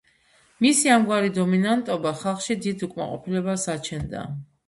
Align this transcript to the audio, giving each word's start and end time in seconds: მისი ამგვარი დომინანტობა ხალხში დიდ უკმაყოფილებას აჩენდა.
მისი 0.65 0.89
ამგვარი 0.93 1.29
დომინანტობა 1.35 2.13
ხალხში 2.23 2.57
დიდ 2.65 2.83
უკმაყოფილებას 2.87 3.67
აჩენდა. 3.77 4.27